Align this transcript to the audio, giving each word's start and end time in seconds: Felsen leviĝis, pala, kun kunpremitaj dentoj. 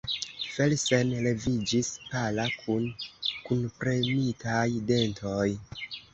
Felsen 0.53 1.11
leviĝis, 1.25 1.91
pala, 2.13 2.47
kun 2.63 2.89
kunpremitaj 3.51 4.67
dentoj. 4.91 5.47